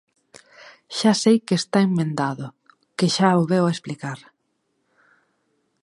[0.97, 2.47] Xa sei que está emendado,
[2.97, 4.19] que xa o veu explicar.